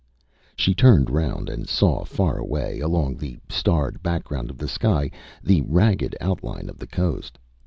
She 0.55 0.73
turned 0.73 1.11
round 1.11 1.47
and 1.47 1.69
saw 1.69 2.03
far 2.05 2.39
away, 2.39 2.79
along 2.79 3.17
the 3.17 3.37
starred 3.49 4.01
background 4.01 4.49
of 4.49 4.57
the 4.57 4.67
sky, 4.67 5.11
the 5.43 5.61
ragged 5.61 6.15
outline 6.19 6.69
of 6.69 6.79
the 6.79 6.87
coast. 6.87 7.37